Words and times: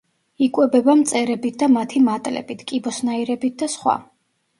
იკვებება 0.43 0.95
მწერებით 1.01 1.59
და 1.63 1.69
მათი 1.73 2.01
მატლებით, 2.05 2.63
კიბოსნაირებით 2.73 3.61
და 3.65 3.69
სხვა. 3.75 3.95